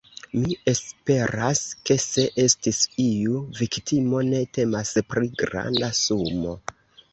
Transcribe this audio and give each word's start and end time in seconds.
Mi 0.35 0.53
esperas 0.71 1.61
ke 1.89 1.97
se 2.05 2.25
estis 2.45 2.81
iu 3.05 3.43
viktimo, 3.61 4.25
ne 4.33 4.43
temas 4.59 4.97
pri 5.15 5.33
granda 5.45 5.95
sumo. 6.03 6.59